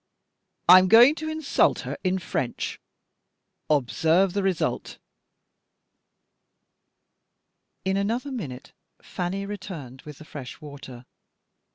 "I 0.67 0.79
am 0.79 0.87
going 0.87 1.13
to 1.13 1.29
insult 1.29 1.81
her 1.81 1.95
in 2.03 2.17
French. 2.17 2.79
Observe 3.69 4.33
the 4.33 4.41
result." 4.41 4.97
In 7.85 7.97
another 7.97 8.31
minute 8.31 8.71
Fanny 9.03 9.45
returned 9.45 10.01
with 10.01 10.17
the 10.17 10.25
fresh 10.25 10.59
water. 10.59 11.05